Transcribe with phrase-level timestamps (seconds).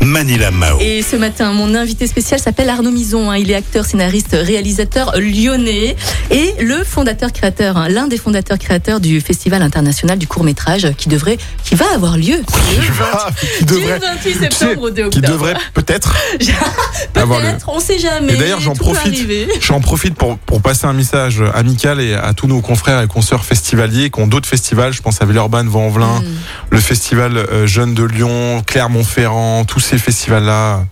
[0.00, 0.78] Manila Mao.
[0.80, 3.30] Et ce matin, mon invité spécial s'appelle Arnaud Mison.
[3.30, 3.36] hein.
[3.36, 5.94] Il est acteur, scénariste, réalisateur lyonnais
[6.30, 10.90] et le fondateur créateur, hein, l'un des fondateurs créateurs du Festival international du court métrage
[10.96, 14.90] qui devrait, qui va avoir lieu le va, 20 qui du devrait- 28 septembre au
[14.90, 16.14] 2 qui devrait peut-être.
[17.12, 18.36] Peut-être, on sait jamais.
[18.36, 19.26] D'ailleurs, j'en profite.
[19.60, 23.44] J'en profite pour, pour passer un message amical et à tous nos confrères et consoeurs
[23.44, 24.92] festivaliers qui ont d'autres festivals.
[24.92, 26.24] Je pense à Villeurbanne, Vent-en-Velin, Mm.
[26.70, 30.84] le festival euh, Jeunes de Lyon, Clermont-Ferrand, tous ces festivals-là.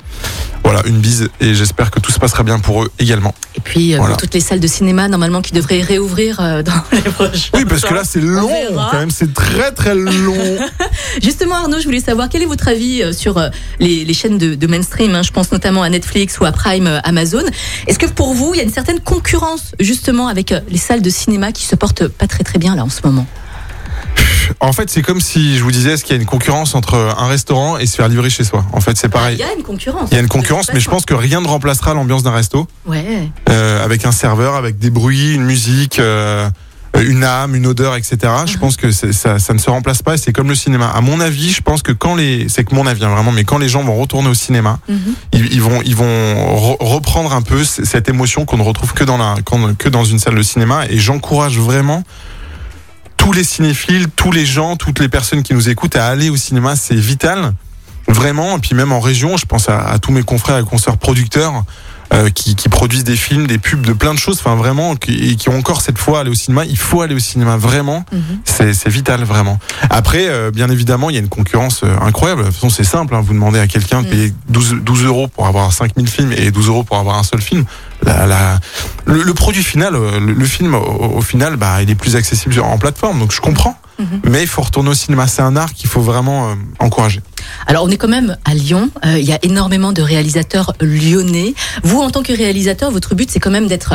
[0.64, 3.34] Voilà, une bise et j'espère que tout se passera bien pour eux également.
[3.54, 4.14] Et puis, euh, Voilà.
[4.14, 7.64] pour toutes les salles de cinéma, normalement, qui devraient réouvrir euh, dans les prochains Oui,
[7.66, 8.50] parce que là, c'est long,
[8.90, 10.34] quand même, c'est très très long.
[11.22, 13.48] Justement, Arnaud, je voulais savoir quel est votre avis euh, sur euh,
[13.78, 15.14] les, les chaînes de, de mainstream.
[15.14, 17.44] hein, je pense notamment à Netflix ou à Prime, euh, Amazon.
[17.86, 21.10] Est-ce que pour vous, il y a une certaine concurrence justement avec les salles de
[21.10, 23.26] cinéma qui se portent pas très très bien là en ce moment?
[24.60, 26.94] En fait, c'est comme si je vous disais, est-ce qu'il y a une concurrence entre
[27.16, 28.64] un restaurant et se faire livrer chez soi?
[28.72, 29.36] En fait, c'est Ah, Il pareil.
[29.38, 30.08] y a une concurrence.
[30.10, 32.66] Il y a une concurrence, mais je pense que rien ne remplacera l'ambiance d'un resto.
[32.86, 33.30] Ouais.
[33.48, 36.48] euh, avec un serveur, avec des bruits, une musique, euh,
[37.00, 38.16] une âme, une odeur, etc.
[38.46, 38.58] Je Mhm.
[38.58, 40.88] pense que ça, ça ne se remplace pas et c'est comme le cinéma.
[40.92, 43.44] À mon avis, je pense que quand les, c'est que mon avis hein, vraiment, mais
[43.44, 44.98] quand les gens vont retourner au cinéma, Mhm.
[45.34, 49.04] ils, ils vont, ils vont re- reprendre un peu cette émotion qu'on ne retrouve que
[49.04, 49.36] dans la,
[49.78, 50.86] que dans une salle de cinéma.
[50.90, 52.02] Et j'encourage vraiment
[53.28, 56.36] tous les cinéphiles, tous les gens, toutes les personnes qui nous écoutent à aller au
[56.38, 56.76] cinéma.
[56.76, 57.52] C'est vital,
[58.06, 58.56] vraiment.
[58.56, 61.62] Et puis même en région, je pense à, tous mes confrères et consoeurs producteurs.
[62.12, 65.30] Euh, qui, qui produisent des films, des pubs, de plein de choses, enfin vraiment, qui,
[65.32, 66.64] et qui ont encore cette fois aller au cinéma.
[66.64, 68.04] Il faut aller au cinéma, vraiment.
[68.12, 68.20] Mhm.
[68.44, 69.58] C'est c'est vital, vraiment.
[69.90, 72.42] Après, euh, bien évidemment, il y a une concurrence euh, incroyable.
[72.42, 73.14] De toute façon, c'est simple.
[73.14, 73.20] hein.
[73.20, 74.10] Vous demandez à quelqu'un de Mm.
[74.10, 77.40] payer 12, 12 euros pour avoir 5000 films et 12 euros pour avoir un seul
[77.42, 77.64] film.
[78.02, 78.60] La, la,
[79.04, 80.78] le, le produit final, euh, le, le film, au,
[81.16, 83.18] au final, bah, il est plus accessible en plateforme.
[83.18, 83.76] Donc, je comprends.
[83.98, 84.20] Mhm.
[84.24, 85.26] Mais il faut retourner au cinéma.
[85.26, 87.20] C'est un art qu'il faut vraiment euh, encourager.
[87.66, 88.90] Alors, on est quand même à Lyon.
[89.04, 91.54] Euh, Il y a énormément de réalisateurs lyonnais.
[91.82, 93.94] Vous, en tant que réalisateur, votre but, c'est quand même d'être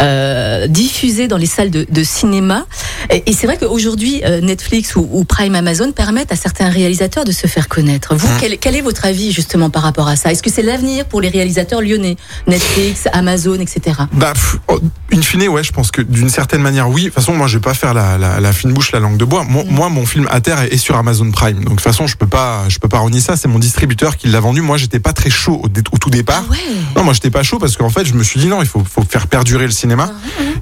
[0.00, 2.64] euh, diffusé dans les salles de, de cinéma.
[3.10, 7.24] Et, et c'est vrai qu'aujourd'hui, euh, Netflix ou, ou Prime Amazon permettent à certains réalisateurs
[7.24, 8.14] de se faire connaître.
[8.14, 8.36] Vous, Mhm.
[8.40, 10.30] quel, quel est votre avis justement par rapport à ça?
[10.30, 12.16] Est-ce que c'est l'avenir pour les réalisateurs lyonnais?
[12.46, 13.96] Netflix, Amazon, etc.
[14.12, 14.32] Bah,
[14.68, 14.78] oh,
[15.12, 17.02] in fine, ouais, je pense que d'une certaine manière, oui.
[17.02, 19.16] De toute façon, moi, je vais pas faire la, la, la fine bouche, la langue
[19.16, 19.39] de bois.
[19.44, 19.74] Moi, Mm.
[19.74, 21.56] moi, mon film à terre est, est sur Amazon Prime.
[21.56, 23.36] Donc, de toute façon, je peux pas, je peux pas renier ça.
[23.36, 24.60] C'est mon distributeur qui l'a vendu.
[24.62, 26.44] Moi, j'étais pas très chaud au, tout départ.
[26.46, 26.58] Ah ouais
[26.96, 28.82] Non, moi, j'étais pas chaud parce qu'en fait, je me suis dit non, il faut,
[28.84, 30.10] faut faire perdurer le cinéma.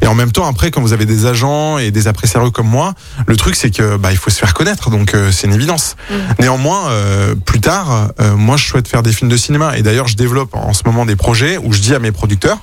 [0.00, 2.94] Et en même temps, après, quand vous avez des agents et des appréciateurs comme moi,
[3.27, 4.91] le truc, c'est que bah, il faut se faire connaître.
[4.91, 5.97] Donc, euh, c'est une évidence.
[6.11, 6.15] Mm.
[6.41, 9.77] Néanmoins, euh, plus tard, euh, moi, je souhaite faire des films de cinéma.
[9.77, 12.59] Et d'ailleurs, je développe en ce moment des projets où je dis à mes producteurs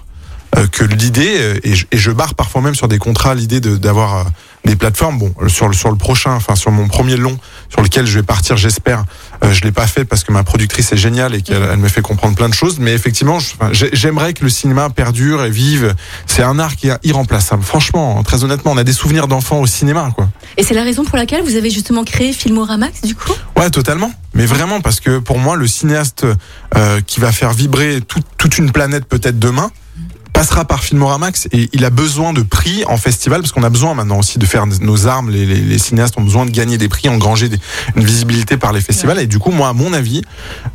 [0.72, 4.26] que l'idée, et, je, barre parfois même sur des contrats, l'idée d'avoir
[4.66, 5.18] des plateformes.
[5.18, 7.38] Bon, euh, sur le, sur le prochain, enfin sur mon premier long,
[7.70, 9.04] sur lequel je vais partir, j'espère.
[9.44, 11.88] Euh, je l'ai pas fait parce que ma productrice est géniale et qu'elle elle me
[11.88, 12.80] fait comprendre plein de choses.
[12.80, 13.38] Mais effectivement,
[13.72, 15.94] j'aimerais que le cinéma perdure et vive.
[16.26, 17.64] C'est un art qui est irremplaçable.
[17.64, 20.30] Franchement, très honnêtement, on a des souvenirs d'enfants au cinéma, quoi.
[20.58, 23.34] Et c'est la raison pour laquelle vous avez justement créé Filmoramax, du coup?
[23.58, 24.12] Ouais, totalement.
[24.34, 26.26] Mais vraiment, parce que pour moi, le cinéaste
[26.76, 29.72] euh, qui va faire vibrer tout- toute une planète peut-être demain
[30.36, 33.94] passera par Filmoramax et il a besoin de prix en festival parce qu'on a besoin
[33.94, 35.30] maintenant aussi de faire nos armes.
[35.32, 37.60] Les, les- les cinéastes ont besoin de gagner des prix, engranger des-
[37.96, 39.18] une visibilité par les festivals.
[39.20, 40.22] Et du coup, moi, à mon avis,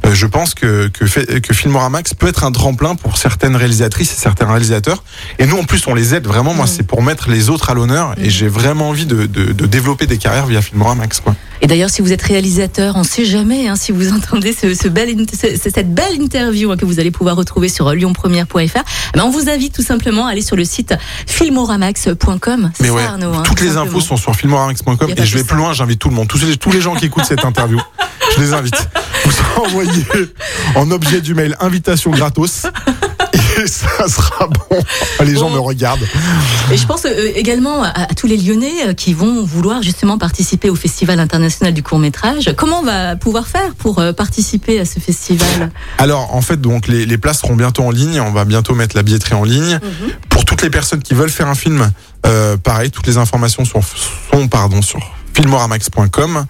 [0.07, 1.05] euh, je pense que, que,
[1.39, 5.05] que Filmoramax peut être un tremplin pour certaines réalisatrices et certains réalisateurs.
[5.39, 6.55] Et nous, en plus, on les aide vraiment.
[6.55, 6.69] Moi, Mm.
[6.77, 8.31] c'est pour mettre les autres à l'honneur et Mm.
[8.31, 11.21] j'ai vraiment envie de, de, de développer des carrières via Filmoramax.
[11.21, 11.35] Quoi.
[11.63, 14.75] Et d'ailleurs, si vous êtes réalisateur, on ne sait jamais hein, si vous entendez ce,
[14.75, 18.83] ce bel, ce- cette belle interview hein, que vous allez pouvoir retrouver sur lyonpremière.fr.
[19.15, 20.95] Ben, on vous invite tout simplement à aller sur le site
[21.27, 22.71] filmoramax.com.
[22.81, 23.91] Mais ça, ouais, Arnaud, hein, toutes tout les simplement.
[23.99, 26.57] infos sont sur filmoramax.com et je vais plus loin, j'invite tout le monde, tous les,
[26.57, 27.79] tous les gens qui écoutent cette interview,
[28.37, 28.89] je les invite.
[29.25, 29.33] Vous
[29.65, 30.05] envoyez
[30.77, 32.67] en objet du mail invitation gratos
[33.59, 34.79] et ça sera bon.
[35.25, 36.07] Les gens me regardent.
[36.73, 40.19] Et je pense euh, également à, à tous les Lyonnais euh, qui vont vouloir justement
[40.19, 42.53] participer au Festival international du court métrage.
[42.57, 45.71] Comment on va pouvoir faire pour euh, participer à ce festival?
[45.99, 48.97] Alors en fait donc les, les places seront bientôt en ligne, on va bientôt mettre
[48.97, 49.79] la billetterie en ligne.
[50.29, 51.91] Pour toutes les personnes qui veulent faire un film,
[52.27, 53.81] euh, pareil, toutes les informations sont,
[54.33, 55.01] sont pardon sur
[55.35, 56.45] filmoramax.com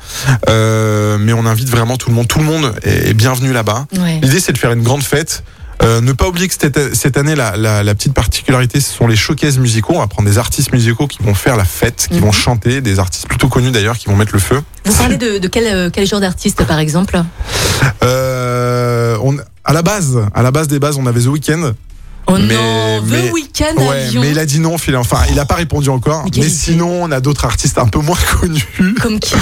[0.48, 3.86] euh, mais on invite vraiment tout le monde tout le monde est, est bienvenu là-bas
[3.98, 4.18] Ouais.
[4.22, 5.42] L'idée, c'est de faire une grande fête.
[5.82, 9.06] Euh, ne pas oublier que cette, cette année, la, la, la petite particularité, ce sont
[9.06, 9.94] les showcases musicaux.
[9.96, 12.24] On va prendre des artistes musicaux qui vont faire la fête, qui Mhm.
[12.24, 14.60] vont chanter, des artistes plutôt connus d'ailleurs, qui vont mettre le feu.
[14.84, 17.22] Vous parlez de, de quel, euh, quel genre d'artiste par exemple?
[18.02, 21.72] Euh, on, à la base, à la base des bases, on avait The Weeknd.
[22.26, 24.74] Oh Mais- non, mais- The Weeknd Ouais, mais il a dit non.
[24.74, 26.24] Enfin, il a pas répondu encore.
[26.36, 28.66] Mais sinon, on a d'autres artistes un peu moins connus.
[29.00, 29.34] Comme qui?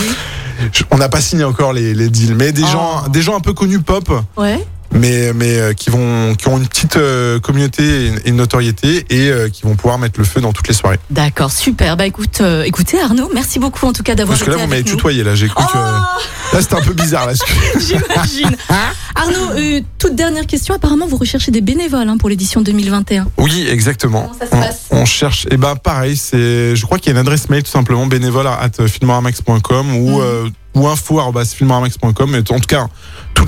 [0.91, 2.69] On n'a pas signé encore les, les deals, mais des Oh.
[2.73, 4.65] gens, des gens un peu connus pop, Ouais.
[4.93, 9.29] Mais mais euh, qui vont, qui ont une petite euh, communauté et une, notoriété et
[9.31, 10.99] euh, qui vont pouvoir mettre le feu dans toutes les soirées.
[11.11, 11.97] D'accord, super.
[11.97, 14.65] Bah écoute, euh, écoutez Arnaud, merci beaucoup en tout cas d'avoir Parce que été là,
[14.65, 15.23] vous m'avez tutoyé.
[15.25, 17.27] Là, j'ai cru que Oh là, c'était un peu bizarre.
[17.27, 18.57] Là, que- J'imagine.
[19.15, 20.75] Arnaud, euh, toute dernière question.
[20.75, 23.27] Apparemment, vous recherchez des bénévoles hein, pour l'édition 2021.
[23.39, 24.23] Oui, exactement.
[24.23, 24.81] Comment ça se on, passe?
[24.91, 25.47] on cherche.
[25.51, 26.75] Et ben pareil, c'est.
[26.77, 30.21] Je crois qu'il y a une adresse mail tout simplement bénévole at filmoramax.com ou Mhm.
[30.25, 32.31] euh, ou info arobase filmoramax.com.
[32.31, 32.87] Mais En tout cas,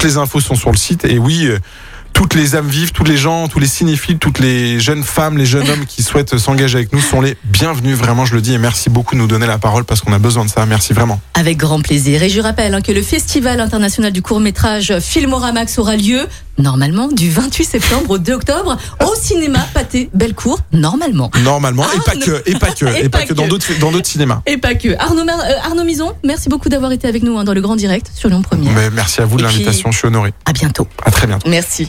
[0.01, 1.05] toutes les infos sont sur le site.
[1.05, 1.51] Et oui.
[2.21, 5.47] Toutes les âmes vives, tous les gens, tous les cinéphiles, toutes les jeunes femmes, les
[5.47, 7.97] jeunes hommes qui souhaitent s'engager avec nous sont les bienvenus.
[7.97, 8.53] Vraiment, je le dis.
[8.53, 10.67] Et merci beaucoup de nous donner la parole parce qu'on a besoin de ça.
[10.67, 11.19] Merci vraiment.
[11.33, 12.23] Avec grand plaisir.
[12.23, 16.27] Et je rappelle hein, que le Festival international du court-métrage Filmoramax aura lieu,
[16.59, 21.31] normalement, du 28 septembre au 2 octobre, au cinéma Pâté Bellecour, normalement.
[21.43, 21.87] Normalement.
[21.97, 22.43] et pas que.
[22.45, 22.85] Et pas que.
[23.01, 24.43] Et Et, pas, pas que, dans d'autres dans d'autres cinémas.
[24.47, 24.95] Et pas que.
[24.99, 27.77] Arnaud, Mar- euh, Arnaud Mison, merci beaucoup d'avoir été avec nous hein, dans le grand
[27.77, 28.73] direct sur Lyon Première.
[28.75, 29.91] Mais merci à vous de puis- l'invitation.
[29.91, 30.35] Je suis honoré.
[30.45, 30.87] À bientôt.
[31.07, 31.49] À très bientôt.
[31.49, 31.89] Merci.